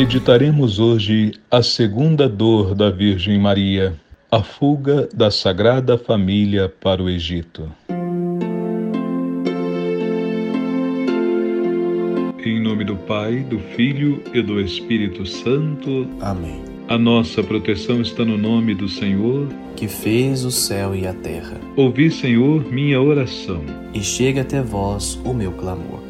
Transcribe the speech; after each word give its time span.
Meditaremos 0.00 0.78
hoje 0.78 1.32
a 1.50 1.62
segunda 1.62 2.26
dor 2.26 2.74
da 2.74 2.90
Virgem 2.90 3.38
Maria, 3.38 3.94
a 4.30 4.42
fuga 4.42 5.06
da 5.12 5.30
Sagrada 5.30 5.98
Família 5.98 6.70
para 6.70 7.02
o 7.02 7.10
Egito. 7.10 7.70
Em 12.42 12.58
nome 12.62 12.82
do 12.82 12.96
Pai, 12.96 13.40
do 13.40 13.58
Filho 13.58 14.22
e 14.32 14.40
do 14.40 14.58
Espírito 14.58 15.26
Santo. 15.26 16.08
Amém. 16.22 16.62
A 16.88 16.96
nossa 16.96 17.42
proteção 17.42 18.00
está 18.00 18.24
no 18.24 18.38
nome 18.38 18.74
do 18.74 18.88
Senhor, 18.88 19.48
que 19.76 19.86
fez 19.86 20.46
o 20.46 20.50
céu 20.50 20.96
e 20.96 21.06
a 21.06 21.12
terra. 21.12 21.60
Ouvi, 21.76 22.10
Senhor, 22.10 22.64
minha 22.72 23.02
oração. 23.02 23.62
E 23.92 24.02
chega 24.02 24.40
até 24.40 24.62
vós 24.62 25.20
o 25.26 25.34
meu 25.34 25.52
clamor. 25.52 26.09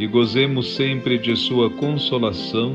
e 0.00 0.06
gozemos 0.06 0.74
sempre 0.76 1.18
de 1.18 1.36
Sua 1.36 1.68
consolação, 1.68 2.74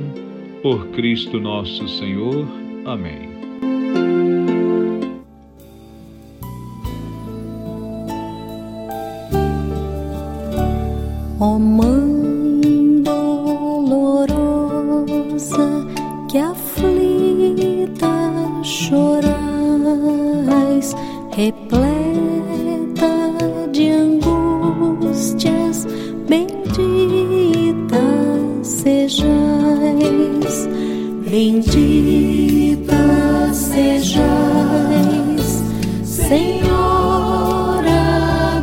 por 0.61 0.87
Cristo 0.89 1.39
nosso 1.39 1.87
Senhor. 1.89 2.47
Amém. 2.85 3.29
oh, 11.39 11.57
Mãe 11.57 12.05
que 16.29 16.37
aflita 16.37 18.07
chorais, 18.61 19.33
repleta 21.31 22.74
bendita 31.35 32.95
sejais, 33.51 34.23
Senhora 36.05 37.83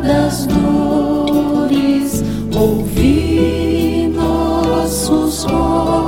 das 0.03 0.47
dores, 0.47 2.23
ouvi 2.51 4.11
nossos 4.15 5.43
rogos. 5.43 6.03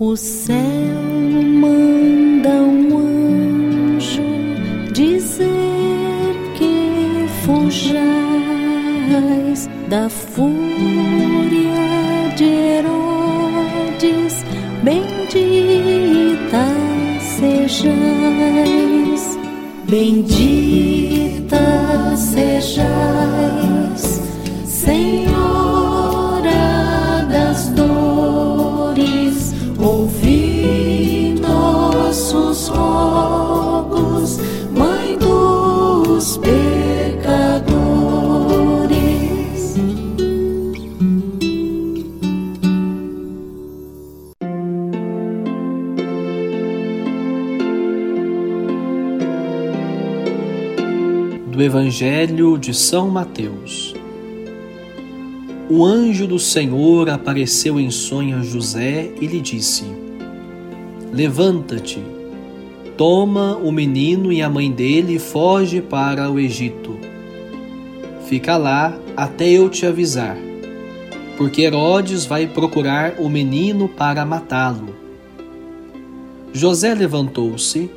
O 0.00 0.16
céu 0.16 0.67
fujais 7.58 7.98
da 9.88 10.08
fúria 10.08 10.54
de 12.36 12.44
Herodes, 12.44 14.44
bendita 14.82 16.66
sejais, 17.20 17.88
bendita 19.88 21.58
sejais, 22.16 24.20
Senhora 24.64 25.67
Do 51.58 51.64
Evangelho 51.64 52.56
de 52.56 52.72
São 52.72 53.10
Mateus 53.10 53.92
o 55.68 55.84
anjo 55.84 56.24
do 56.24 56.38
Senhor 56.38 57.10
apareceu 57.10 57.80
em 57.80 57.90
sonho 57.90 58.38
a 58.38 58.42
José 58.42 59.10
e 59.20 59.26
lhe 59.26 59.40
disse: 59.40 59.82
Levanta-te, 61.12 62.00
toma 62.96 63.56
o 63.56 63.72
menino 63.72 64.32
e 64.32 64.40
a 64.40 64.48
mãe 64.48 64.70
dele 64.70 65.16
e 65.16 65.18
foge 65.18 65.82
para 65.82 66.30
o 66.30 66.38
Egito. 66.38 66.96
Fica 68.28 68.56
lá 68.56 68.96
até 69.16 69.48
eu 69.48 69.68
te 69.68 69.84
avisar, 69.84 70.36
porque 71.36 71.62
Herodes 71.62 72.24
vai 72.24 72.46
procurar 72.46 73.16
o 73.18 73.28
menino 73.28 73.88
para 73.88 74.24
matá-lo. 74.24 74.94
José 76.52 76.94
levantou-se, 76.94 77.90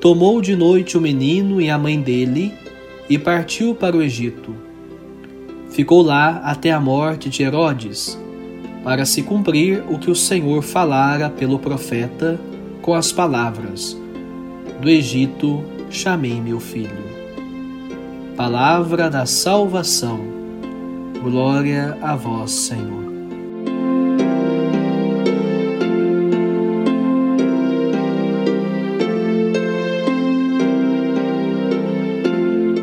tomou 0.00 0.40
de 0.40 0.56
noite 0.56 0.96
o 0.96 1.02
menino 1.02 1.60
e 1.60 1.68
a 1.68 1.76
mãe 1.76 2.00
dele 2.00 2.63
e 3.08 3.18
partiu 3.18 3.74
para 3.74 3.96
o 3.96 4.02
Egito 4.02 4.54
ficou 5.74 6.02
lá 6.02 6.40
até 6.44 6.70
a 6.70 6.78
morte 6.78 7.28
de 7.28 7.42
Herodes, 7.42 8.16
para 8.84 9.04
se 9.04 9.22
cumprir 9.22 9.82
o 9.90 9.98
que 9.98 10.08
o 10.08 10.14
Senhor 10.14 10.62
falara 10.62 11.28
pelo 11.28 11.58
profeta 11.58 12.40
com 12.80 12.94
as 12.94 13.10
palavras: 13.10 13.98
Do 14.80 14.88
Egito 14.88 15.64
chamei 15.90 16.40
meu 16.40 16.60
filho. 16.60 17.12
Palavra 18.36 19.10
da 19.10 19.26
salvação. 19.26 20.20
Glória 21.22 21.98
a 22.02 22.14
vós, 22.14 22.50
Senhor. 22.50 23.03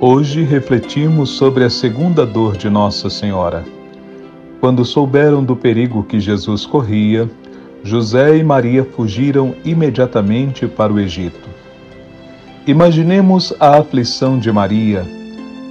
Hoje 0.04 0.42
refletimos 0.42 1.30
sobre 1.30 1.64
a 1.64 1.70
segunda 1.70 2.26
dor 2.26 2.58
de 2.58 2.72
Nossa 2.72 3.08
Senhora. 3.08 3.64
Quando 4.60 4.84
souberam 4.84 5.44
do 5.44 5.56
perigo 5.56 6.02
que 6.02 6.20
Jesus 6.20 6.66
corria, 6.66 7.30
José 7.84 8.36
e 8.36 8.44
Maria 8.44 8.84
fugiram 8.84 9.54
imediatamente 9.64 10.66
para 10.66 10.92
o 10.92 11.00
Egito. 11.00 11.48
Imaginemos 12.66 13.54
a 13.60 13.78
aflição 13.78 14.40
de 14.40 14.52
Maria, 14.52 15.06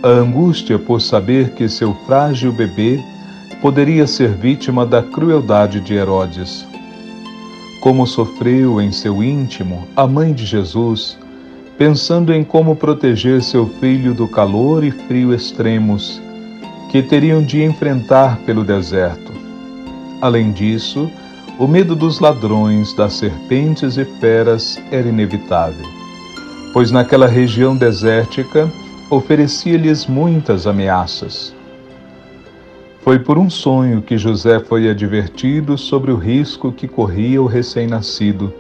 a 0.00 0.09
angústia 0.09 0.79
por 0.79 1.00
saber 1.00 1.50
que 1.55 1.69
seu 1.69 1.93
frágil 2.06 2.53
bebê 2.53 3.00
poderia 3.61 4.06
ser 4.06 4.29
vítima 4.29 4.87
da 4.87 5.03
crueldade 5.03 5.81
de 5.81 5.94
Herodes. 5.94 6.65
Como 7.81 8.06
sofreu 8.06 8.81
em 8.81 8.93
seu 8.93 9.25
íntimo 9.25 9.88
a 9.97 10.06
mãe 10.06 10.32
de 10.32 10.47
Jesus 10.47 11.19
pensando 11.81 12.31
em 12.31 12.44
como 12.44 12.77
proteger 12.77 13.43
seu 13.43 13.67
filho 13.67 14.12
do 14.12 14.29
calor 14.29 14.85
e 14.85 14.91
frio 14.91 15.32
extremos 15.32 16.21
que 16.91 17.03
teriam 17.03 17.43
de 17.43 17.62
enfrentar 17.62 18.38
pelo 18.41 18.62
deserto. 18.62 19.32
Além 20.21 20.53
disso, 20.53 21.11
o 21.59 21.67
medo 21.67 21.97
dos 21.97 22.21
ladrões, 22.21 22.93
das 22.93 23.15
serpentes 23.15 23.97
e 23.97 24.05
feras 24.05 24.79
era 24.91 25.09
inevitável, 25.09 25.87
pois 26.75 26.91
naquela 26.91 27.27
região 27.27 27.75
desértica 27.75 28.71
oferecia-lhes 29.09 30.06
muitas 30.06 30.67
ameaças. 30.67 31.56
Foi 33.00 33.19
por 33.19 33.38
um 33.38 33.49
sonho 33.49 34.03
que 34.03 34.19
José 34.19 34.61
foi 34.61 34.91
advertido 34.91 35.79
sobre 35.79 36.12
o 36.12 36.17
risco 36.17 36.73
que 36.73 36.87
corria 36.87 37.41
o 37.41 37.47
recém-nascido 37.47 38.53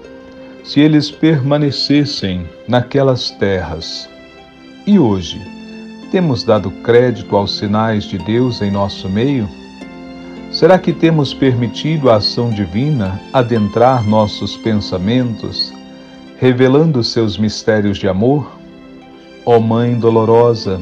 se 0.64 0.80
eles 0.80 1.10
permanecessem 1.10 2.46
naquelas 2.68 3.30
terras. 3.30 4.08
E 4.86 4.98
hoje, 4.98 5.40
temos 6.10 6.42
dado 6.42 6.70
crédito 6.82 7.36
aos 7.36 7.56
sinais 7.56 8.04
de 8.04 8.18
Deus 8.18 8.60
em 8.60 8.70
nosso 8.70 9.08
meio? 9.08 9.48
Será 10.50 10.78
que 10.78 10.92
temos 10.92 11.32
permitido 11.32 12.10
a 12.10 12.16
ação 12.16 12.50
divina 12.50 13.20
adentrar 13.32 14.04
nossos 14.06 14.56
pensamentos, 14.56 15.72
revelando 16.38 17.04
seus 17.04 17.38
mistérios 17.38 17.98
de 17.98 18.08
amor? 18.08 18.50
Ó 19.46 19.60
Mãe 19.60 19.94
dolorosa, 19.94 20.80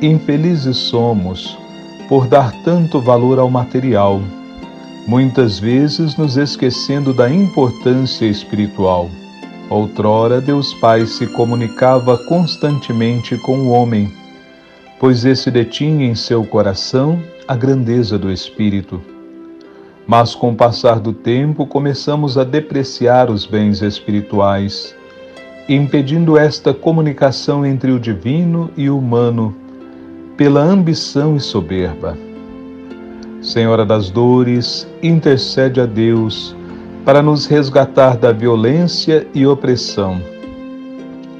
infelizes 0.00 0.76
somos 0.76 1.58
por 2.08 2.26
dar 2.26 2.52
tanto 2.64 3.00
valor 3.00 3.38
ao 3.38 3.50
material, 3.50 4.20
muitas 5.06 5.58
vezes 5.58 6.16
nos 6.16 6.36
esquecendo 6.36 7.12
da 7.12 7.28
importância 7.30 8.24
espiritual. 8.24 9.10
Outrora, 9.68 10.40
Deus 10.40 10.74
Pai 10.74 11.06
se 11.06 11.26
comunicava 11.26 12.18
constantemente 12.18 13.36
com 13.38 13.58
o 13.60 13.70
homem, 13.70 14.12
pois 15.00 15.24
esse 15.24 15.50
detinha 15.50 16.06
em 16.06 16.14
seu 16.14 16.44
coração 16.44 17.20
a 17.48 17.56
grandeza 17.56 18.18
do 18.18 18.30
Espírito. 18.30 19.00
Mas 20.06 20.34
com 20.34 20.50
o 20.52 20.56
passar 20.56 21.00
do 21.00 21.12
tempo 21.12 21.66
começamos 21.66 22.36
a 22.36 22.44
depreciar 22.44 23.30
os 23.30 23.46
bens 23.46 23.82
espirituais, 23.82 24.94
impedindo 25.68 26.36
esta 26.36 26.74
comunicação 26.74 27.64
entre 27.64 27.92
o 27.92 27.98
divino 27.98 28.70
e 28.76 28.90
o 28.90 28.98
humano 28.98 29.56
pela 30.36 30.60
ambição 30.60 31.36
e 31.36 31.40
soberba. 31.40 32.31
Senhora 33.42 33.84
das 33.84 34.08
dores, 34.08 34.86
intercede 35.02 35.80
a 35.80 35.86
Deus 35.86 36.54
para 37.04 37.20
nos 37.20 37.46
resgatar 37.46 38.16
da 38.16 38.30
violência 38.30 39.26
e 39.34 39.44
opressão. 39.44 40.22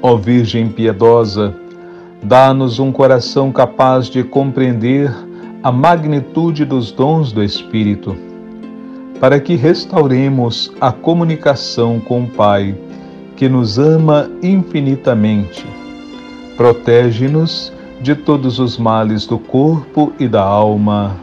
Ó 0.01 0.17
Virgem 0.17 0.67
piedosa, 0.67 1.55
dá-nos 2.21 2.77
um 2.77 2.91
coração 2.91 3.53
capaz 3.53 4.07
de 4.07 4.21
compreender 4.21 5.09
a 5.63 5.71
magnitude 5.71 6.65
dos 6.65 6.91
dons 6.91 7.31
do 7.31 7.41
Espírito, 7.41 8.17
para 9.21 9.39
que 9.39 9.55
restauremos 9.55 10.73
a 10.81 10.91
comunicação 10.91 12.01
com 12.01 12.23
o 12.23 12.29
Pai, 12.29 12.75
que 13.37 13.47
nos 13.47 13.79
ama 13.79 14.29
infinitamente. 14.41 15.65
Protege-nos 16.57 17.71
de 18.01 18.13
todos 18.13 18.59
os 18.59 18.77
males 18.77 19.25
do 19.25 19.39
corpo 19.39 20.11
e 20.19 20.27
da 20.27 20.43
alma. 20.43 21.22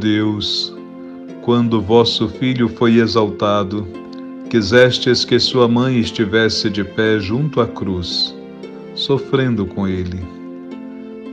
Deus, 0.00 0.74
quando 1.42 1.80
vosso 1.80 2.26
Filho 2.26 2.70
foi 2.70 2.96
exaltado, 2.96 3.86
quisestes 4.48 5.26
que 5.26 5.38
sua 5.38 5.68
mãe 5.68 5.98
estivesse 5.98 6.70
de 6.70 6.82
pé 6.82 7.20
junto 7.20 7.60
à 7.60 7.66
cruz, 7.66 8.34
sofrendo 8.94 9.66
com 9.66 9.86
ele. 9.86 10.18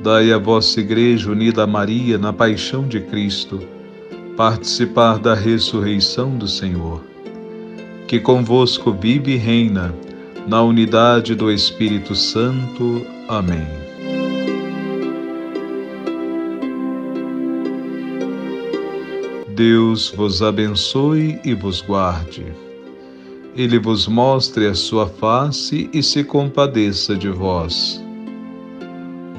Dai 0.04 0.34
a 0.34 0.38
vossa 0.38 0.82
Igreja 0.82 1.32
unida 1.32 1.64
a 1.64 1.68
Maria 1.68 2.18
na 2.18 2.34
paixão 2.34 2.86
de 2.88 3.00
Cristo, 3.00 3.60
participar 4.36 5.18
da 5.18 5.34
ressurreição 5.34 6.38
do 6.38 6.48
Senhor, 6.48 7.02
que 8.06 8.20
convosco 8.20 8.92
vive 8.92 9.32
e 9.32 9.38
reina, 9.38 9.96
na 10.46 10.62
unidade 10.62 11.36
do 11.36 11.50
Espírito 11.50 12.14
Santo. 12.16 13.02
Amém. 13.30 13.87
Deus 19.58 20.14
vos 20.16 20.44
abençoe 20.44 21.40
e 21.44 21.56
vos 21.56 21.82
guarde. 21.82 22.46
Ele 23.56 23.80
vos 23.80 24.08
mostre 24.08 24.68
a 24.68 24.76
sua 24.76 25.08
face 25.08 25.90
e 25.92 26.04
se 26.04 26.24
compadeça 26.24 27.16
de 27.16 27.28
vós. 27.30 28.00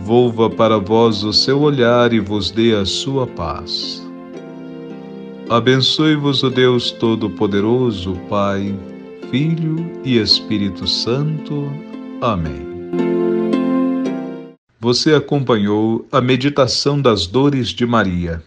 Volva 0.03 0.51
para 0.51 0.77
vós 0.77 1.23
o 1.23 1.33
seu 1.33 1.61
olhar 1.61 2.13
e 2.13 2.19
vos 2.19 2.51
dê 2.51 2.75
a 2.75 2.85
sua 2.85 3.29
paz. 3.29 4.05
Abençoe-vos 5.49 6.43
o 6.43 6.51
Deus 6.51 6.91
Todo-Poderoso, 6.91 8.19
Pai, 8.29 8.75
Filho 9.31 9.77
e 10.05 10.19
Espírito 10.19 10.85
Santo. 10.89 11.73
Amém. 12.21 12.67
Você 14.81 15.15
acompanhou 15.15 16.05
a 16.11 16.21
meditação 16.21 17.01
das 17.01 17.25
dores 17.25 17.69
de 17.69 17.87
Maria. 17.87 18.43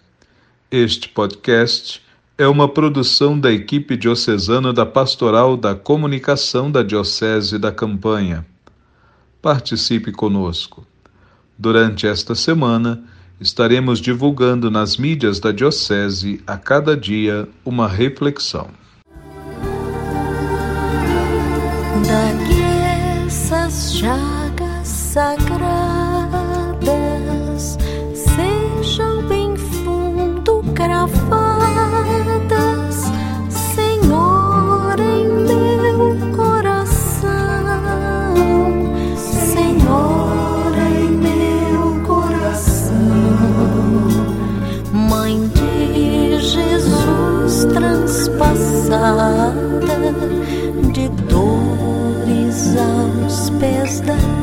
Este 0.72 1.10
podcast 1.10 2.02
é 2.38 2.48
uma 2.48 2.66
produção 2.66 3.38
da 3.38 3.52
equipe 3.52 3.98
diocesana 3.98 4.72
da 4.72 4.86
Pastoral 4.86 5.58
da 5.58 5.76
Comunicação 5.76 6.72
da 6.72 6.82
Diocese 6.82 7.60
da 7.60 7.74
Campanha. 7.74 8.46
Participe 9.42 10.14
conosco. 10.14 10.88
Durante 11.58 12.08
esta 12.08 12.36
semana, 12.36 13.04
estaremos 13.38 14.00
divulgando 14.00 14.72
nas 14.72 14.96
mídias 14.96 15.42
da 15.42 15.52
Diocese 15.52 16.42
a 16.48 16.56
cada 16.56 16.96
dia 16.96 17.50
uma 17.66 17.86
reflexão. 17.86 18.70
Daqui 22.08 23.28
essas 23.28 23.96
chagas 23.96 24.88
sagradas 24.88 25.81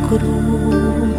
cruz. 0.08 1.17